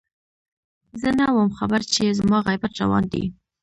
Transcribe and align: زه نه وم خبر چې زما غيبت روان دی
زه 1.01 1.09
نه 1.19 1.27
وم 1.33 1.49
خبر 1.59 1.81
چې 1.93 2.15
زما 2.19 2.37
غيبت 2.47 2.73
روان 2.81 3.03
دی 3.13 3.23